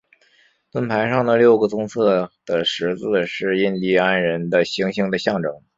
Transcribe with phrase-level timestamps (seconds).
[0.71, 5.61] 盾牌上的六个棕色的十字是印第安人的星星的象征。